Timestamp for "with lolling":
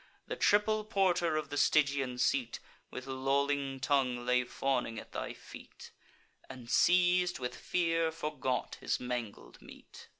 2.89-3.79